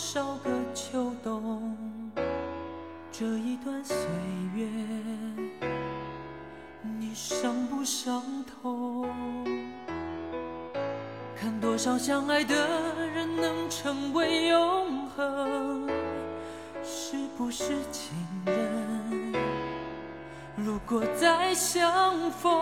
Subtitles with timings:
[0.00, 1.76] 少个秋冬，
[3.10, 3.96] 这一段岁
[4.54, 4.64] 月，
[7.00, 9.10] 你伤不伤痛？
[11.36, 12.54] 看多少相爱的
[13.12, 15.88] 人能成为永恒，
[16.84, 18.14] 是不是情
[18.46, 19.34] 人？
[20.54, 22.52] 如果再相逢，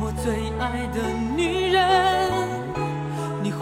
[0.00, 2.17] 我最爱的女人，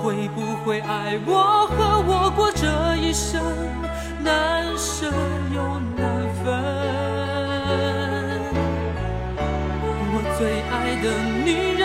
[0.07, 3.43] 会不会爱我和我过这一生，
[4.23, 5.11] 难舍
[5.53, 6.07] 又难
[6.45, 6.47] 分？
[10.13, 11.05] 我最爱的
[11.45, 11.85] 女人，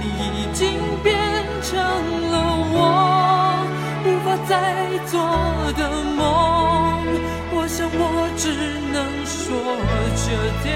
[0.00, 0.02] 你
[0.34, 0.58] 已经
[1.04, 1.14] 变
[1.62, 2.34] 成了
[2.74, 2.76] 我
[4.04, 4.50] 无法再
[5.06, 5.14] 做
[5.78, 5.80] 的
[6.16, 6.18] 梦。
[7.54, 8.02] 我想我
[8.36, 8.50] 只
[8.92, 9.38] 能说
[10.26, 10.26] 这
[10.64, 10.66] 点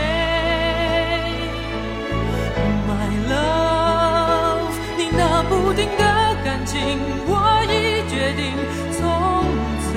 [5.73, 6.05] 注定的
[6.45, 8.53] 感情，我已决定
[8.93, 9.43] 从
[9.81, 9.97] 此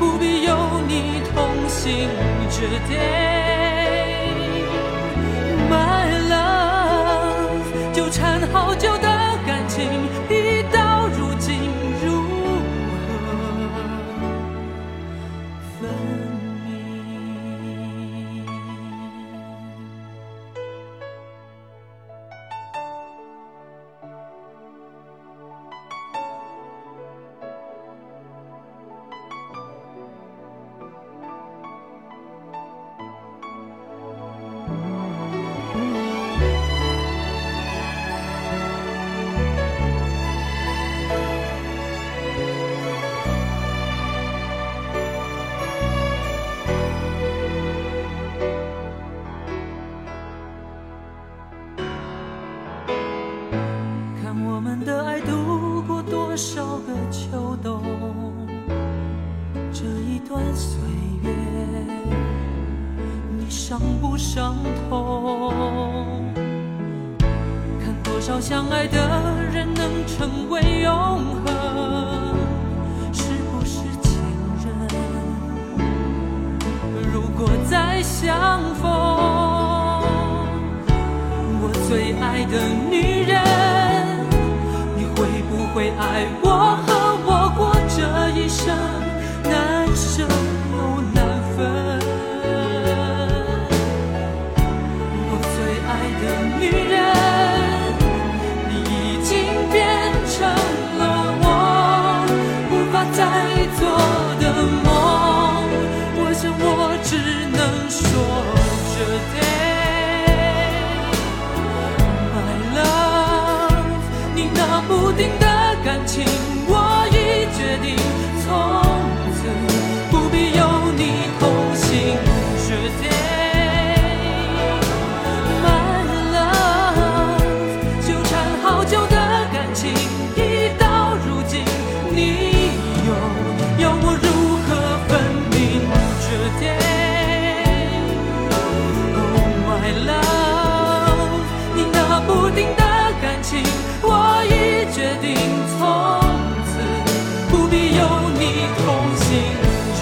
[0.00, 2.08] 不必有你同行
[2.50, 3.65] 这点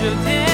[0.04, 0.53] 昨天。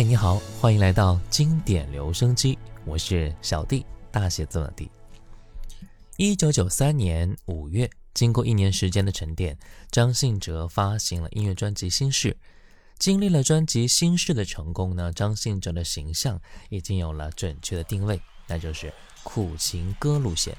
[0.00, 4.90] 嗨，你好，欢迎来到经典留声机，我是小弟，大写字母 D。
[6.16, 9.58] 一九九三年五月，经过一年时间的沉淀，
[9.90, 12.30] 张信哲发行了音乐专辑《心事》。
[12.98, 18.90] 经历了专辑《心事》的成功呢，张信哲的形象已经有了准确的定位，那就是
[19.22, 20.56] 苦情歌路线。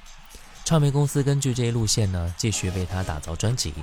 [0.64, 3.74] 唱片公司根据这一路线呢，继续为他打造专辑，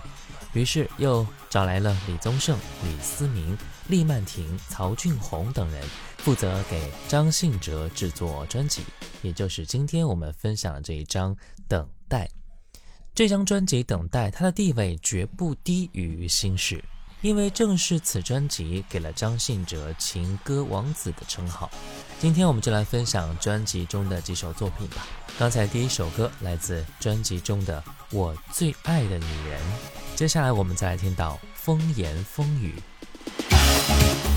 [0.54, 3.58] 于是又找来了李宗盛、李思明、
[3.90, 5.84] 厉曼婷、曹俊宏等人，
[6.20, 8.84] 负责给张信哲制作专辑，
[9.24, 11.36] 也就是今天我们分享的这一张
[11.68, 12.26] 《等待》。
[13.16, 16.78] 这张专辑《等待》，它的地位绝不低于《心事》。
[17.22, 21.70] 因为正是此专辑给了张信哲“情歌王子”的称号。
[22.18, 25.06] 今天我们就来分享专辑中的几首作品吧。
[25.38, 27.84] 刚才第一首歌来自专辑中的
[28.16, 29.60] 《我最爱的女人》，
[30.16, 32.76] 接下来我们再来听到《风言风语》。
[33.90, 34.29] you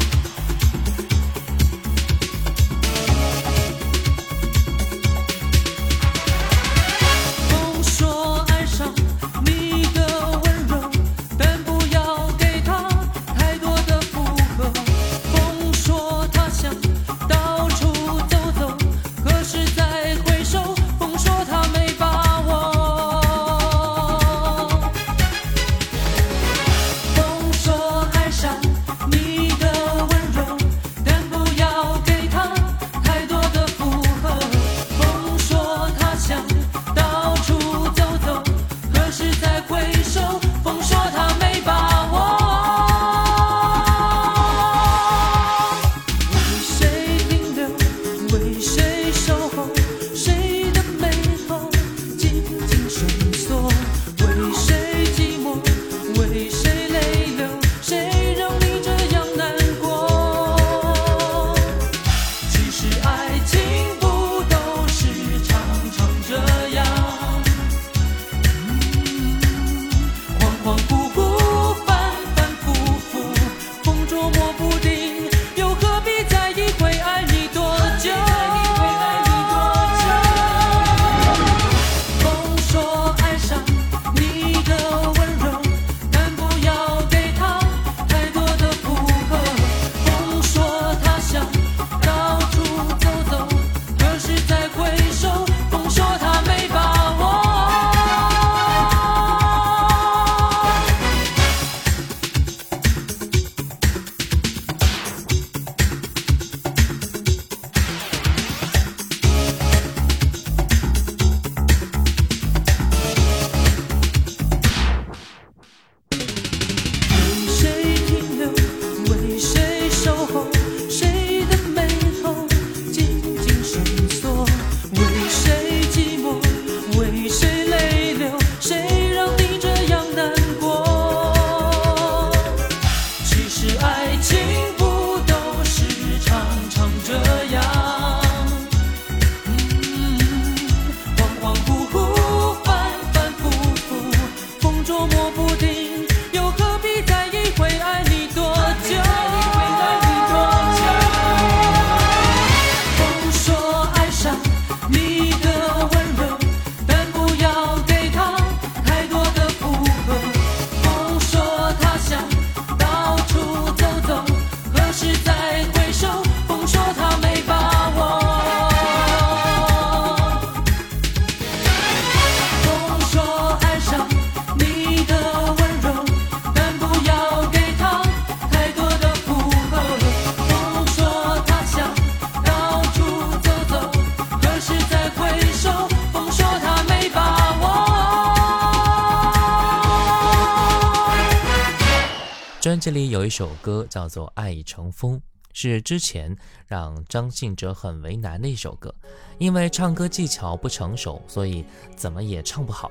[192.72, 195.18] 专辑里有一首歌叫做《爱已成风》，
[195.52, 196.34] 是之前
[196.66, 198.94] 让张信哲很为难的一首歌，
[199.36, 202.90] 因为唱歌技巧不成熟，所以怎么也唱不好。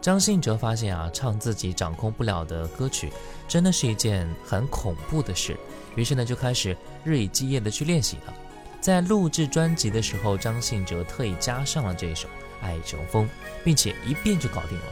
[0.00, 3.12] 张信哲发现啊，唱自己掌控不了的歌曲，
[3.46, 5.56] 真的是一件很恐怖的事。
[5.94, 8.34] 于是呢，就开始日以继夜的去练习了。
[8.80, 12.26] 在录制专辑的时候，张信哲特意加上了这首
[12.60, 13.26] 《爱已成风》，
[13.64, 14.86] 并且一遍就搞定了。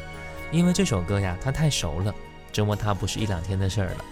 [0.53, 2.15] 因为这首歌呀，他太熟了，
[2.53, 4.05] 折磨他不是一两天的事儿了。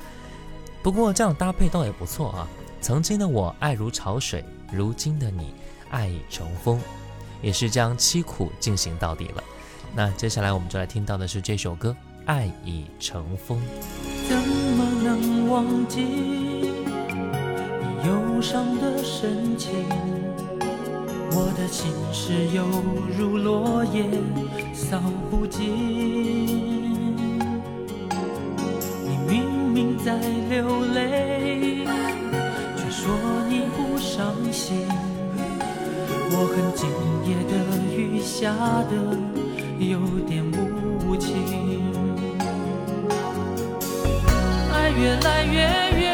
[0.86, 2.46] 不过这样搭配倒也不错啊！
[2.80, 5.52] 曾经的我爱如潮水，如今的你
[5.90, 6.80] 爱已成风，
[7.42, 9.42] 也是将凄苦进行到底了。
[9.96, 11.90] 那接下来我们就来听到的是这首歌
[12.24, 13.58] 《爱已成风》。
[14.28, 16.70] 怎么能忘记？
[18.06, 19.72] 忧伤的神情，
[21.32, 22.64] 我的心事犹
[23.18, 24.04] 如落叶
[24.72, 25.02] 扫
[25.32, 26.75] 不尽。
[30.04, 30.16] 在
[30.48, 31.84] 流泪，
[32.76, 33.14] 却说
[33.48, 34.86] 你不伤心。
[36.30, 36.88] 我很，今
[37.28, 37.52] 夜的
[37.94, 38.52] 雨下
[38.90, 38.92] 得
[39.78, 40.44] 有点
[41.06, 41.26] 无情。
[44.72, 45.56] 爱越来越
[46.00, 46.04] 远，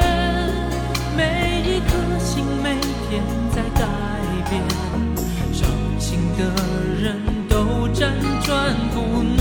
[1.17, 1.21] 每
[1.67, 2.67] 一颗心每
[3.09, 3.11] 天
[3.55, 3.81] 在改
[4.49, 4.53] 变。
[5.53, 5.61] 伤
[5.99, 6.41] 心的
[7.03, 7.05] 人
[7.49, 7.55] 都
[7.93, 8.01] 辗
[8.45, 8.51] 转
[8.95, 9.32] 不眠。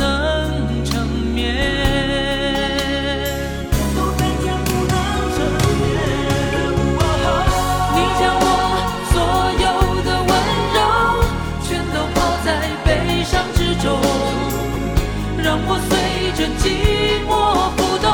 [16.42, 18.10] 这寂寞浮动，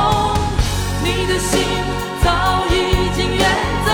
[1.02, 1.58] 你的心
[2.22, 3.48] 早已经远
[3.86, 3.90] 走，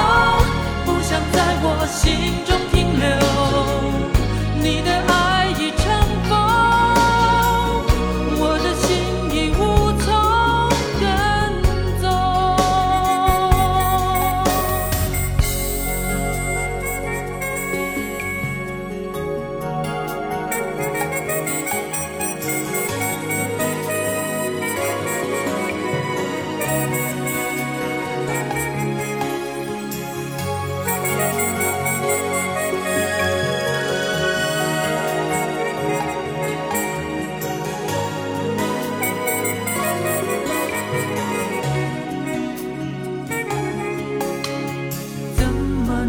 [0.85, 2.44] 不想在我心。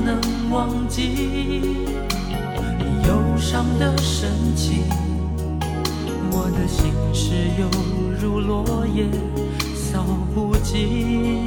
[0.06, 0.22] 能
[0.52, 1.88] 忘记你
[3.08, 4.84] 忧伤的神情。
[6.32, 7.68] 我的心事犹
[8.22, 9.08] 如落叶
[9.74, 11.44] 扫不尽，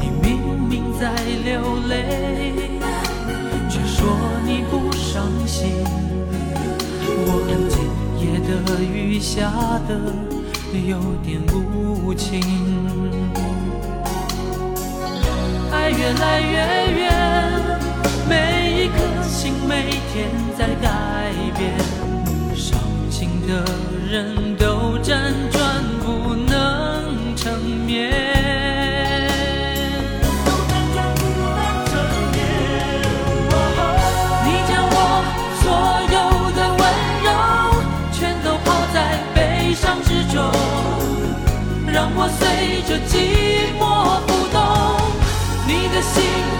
[0.00, 1.12] 你明明在
[1.44, 2.70] 流泪，
[3.68, 4.08] 却说
[4.46, 5.84] 你不伤心。
[7.26, 7.76] 我看今
[8.24, 8.50] 夜的
[8.82, 9.52] 雨下
[9.86, 9.90] 的
[10.72, 12.40] 有点无情。
[15.92, 16.56] 越来越
[17.00, 17.12] 远，
[18.28, 18.94] 每一颗
[19.28, 20.88] 心每天在改
[21.58, 21.76] 变，
[22.54, 22.78] 伤
[23.10, 23.64] 心的
[24.08, 25.08] 人都辗
[25.50, 27.52] 转不能成
[27.86, 28.10] 眠，
[34.44, 34.94] 你将我
[35.60, 35.64] 所
[36.14, 36.16] 有
[36.56, 36.82] 的温
[37.24, 37.28] 柔
[38.12, 38.96] 全都抛在
[39.34, 40.38] 悲伤之中，
[41.92, 42.40] 让我随
[42.88, 43.12] 着寂
[43.78, 44.29] 寞。
[46.02, 46.59] 心。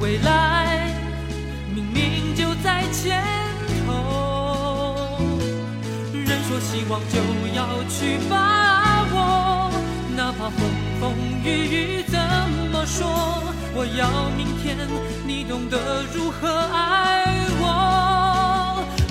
[0.00, 0.92] 未来
[1.74, 3.22] 明明就在前
[3.86, 5.18] 头。
[6.12, 7.18] 人说希望就
[7.54, 9.70] 要去把握，
[10.16, 10.60] 哪怕风
[11.00, 11.14] 风
[11.44, 12.18] 雨雨怎
[12.72, 13.42] 么说，
[13.74, 14.76] 我要明天
[15.26, 17.24] 你懂得如何爱
[17.60, 17.64] 我。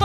[0.00, 0.04] 哦，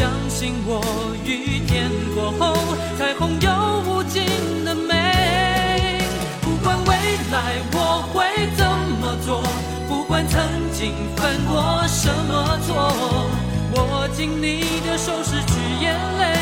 [0.00, 0.80] 相信我，
[1.26, 2.56] 雨天过后，
[2.96, 3.50] 彩虹有
[3.84, 4.24] 无尽
[4.64, 6.00] 的美。
[6.40, 6.94] 不管未
[7.30, 8.24] 来我会
[8.56, 8.64] 怎
[8.98, 9.42] 么做，
[9.86, 10.40] 不管曾
[10.72, 13.28] 经犯过什么错，
[13.76, 16.39] 握紧你的手，拭去眼泪，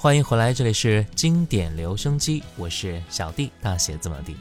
[0.00, 4.36] 欢迎回来，这里是经典留声机，我是小弟，大写字母的弟。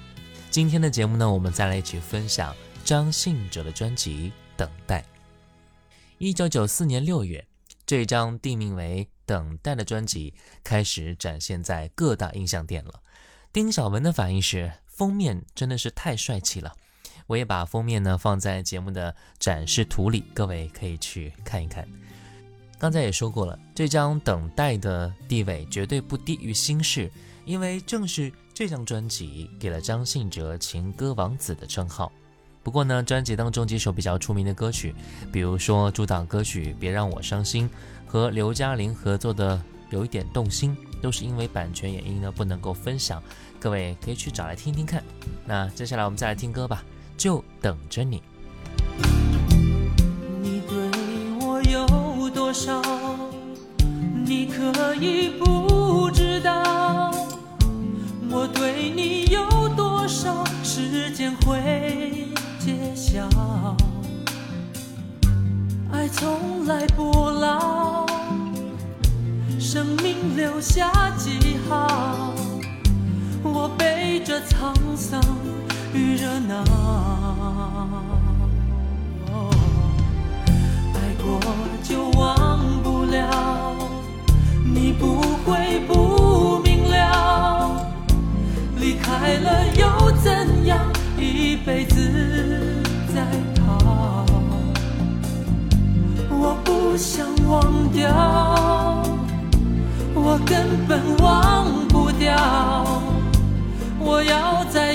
[0.52, 5.02] 今天的节目呢，我们再来一起分享张信哲的专辑《等待》。
[6.20, 7.44] 一九九四年六月，
[7.88, 13.02] 这张定名为《等待》的专辑开始展现在各大音像店了。
[13.52, 16.76] 丁晓文的反应是，封面真的是太帅气了。
[17.26, 21.88] 我也把封面呢放在节目的展示图里，各位可以去看一看。
[22.80, 27.08] 刚才也说过了，这张《等待》的地位绝对不低于《心事》，
[27.44, 32.12] 因为正是这张专辑给了张信哲“情歌王子”的称号。
[32.62, 34.94] 不过呢，专辑当中几首比较出名的歌曲，
[35.32, 37.68] 比如说主打歌曲《别让我伤心》
[38.06, 39.58] 和刘嘉玲合作的
[39.90, 43.24] 《有一点动心》，都是因为版权原因呢不能够分享，
[43.60, 45.04] 各位可以去找来听听看。
[45.48, 46.84] 那接下来我们再来听歌吧，
[47.18, 48.22] 就等着你。
[52.28, 52.82] 有多少，
[54.26, 57.10] 你可以不知道。
[58.30, 62.28] 我对你有多少，时间会
[62.60, 63.30] 揭晓。
[65.90, 68.06] 爱从来不老，
[69.58, 72.34] 生命留下记号。
[73.42, 75.24] 我背着沧桑
[75.94, 76.66] 与热闹。
[80.94, 81.40] 爱过
[89.78, 90.80] 又怎样？
[91.18, 93.22] 一辈子在
[93.56, 94.26] 逃。
[96.30, 98.08] 我不想忘掉，
[100.14, 102.36] 我根本忘不掉。
[104.00, 104.94] 我要在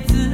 [0.00, 0.29] 一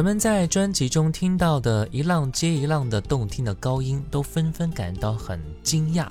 [0.00, 6.08] 人们在专辑中听到的一浪接一浪的动听的高音，都纷纷感到很惊讶。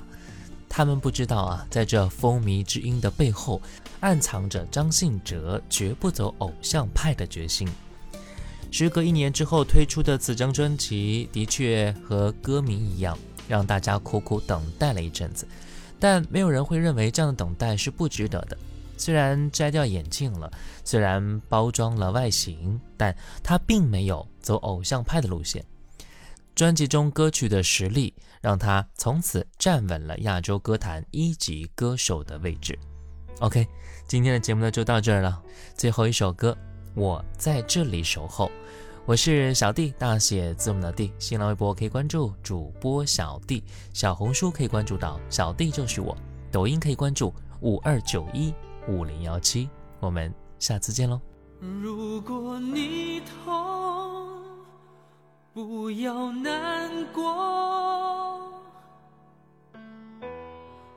[0.68, 3.60] 他们不知道啊，在这风靡之音的背后，
[3.98, 7.68] 暗藏着张信哲绝不走偶像派的决心。
[8.70, 15.48] 时隔一年之后推出的此张专辑，的确和歌名一样，让大家苦苦等待了一阵子。
[15.98, 18.56] 但没有人会认为这样的等待是不值得的。
[19.00, 20.52] 虽然摘掉眼镜了，
[20.84, 25.64] 虽然包装了外形，但他并没有走偶像派的路线。
[26.54, 32.78] 专辑中歌曲的实力，让他从此站稳了亚洲歌坛一级歌手的位置。
[33.38, 33.66] OK，
[34.06, 35.42] 今天的节目呢就到这儿了。
[35.74, 36.54] 最后一首歌，
[36.94, 38.50] 我在这里守候。
[39.06, 41.10] 我是小弟，大写字母的弟。
[41.18, 46.14] 新浪微博可以关注主播小弟，小红书可以关注到小弟就是我，
[46.52, 48.52] 抖音可以关注五二九一
[48.90, 49.70] 五零幺七。
[50.00, 51.20] 我们下次见喽。
[51.60, 54.42] 如果你痛，
[55.52, 58.52] 不要难过，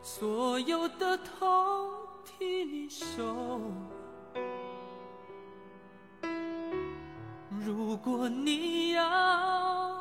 [0.02, 1.92] 所有的痛
[2.26, 3.62] 替你受。
[7.60, 10.00] 如果你要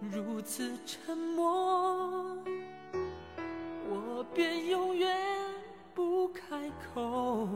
[0.00, 2.36] 如此沉默，
[3.88, 5.16] 我便永远
[5.96, 7.48] 不开口。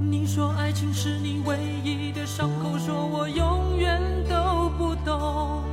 [0.00, 5.64] 你说爱情是你唯一的伤口，说我永远都不懂。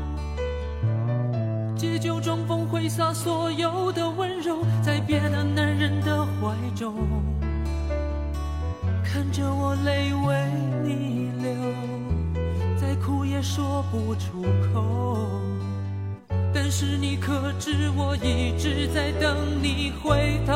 [1.77, 6.97] 借酒装疯，挥洒所有的温柔，在别的男人的怀中，
[9.01, 10.51] 看着我泪为
[10.83, 11.53] 你流，
[12.77, 15.15] 再苦也说不出口。
[16.69, 20.53] 是你可知，我一直在等你回头。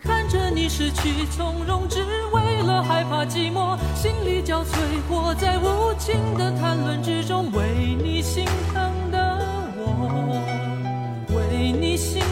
[0.00, 4.74] 看着你失去从容，只为了害怕寂寞，心力交瘁，
[5.08, 9.44] 活在无情的谈论之中，为你心疼的
[9.76, 10.40] 我，
[11.36, 12.22] 为你心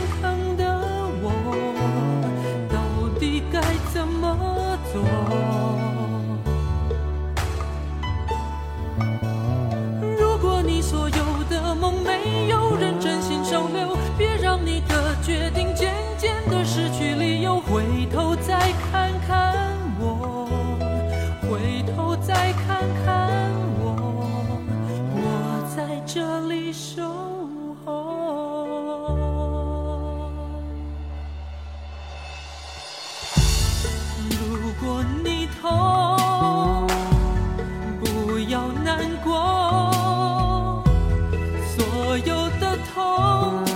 [41.83, 43.72] 所有的痛。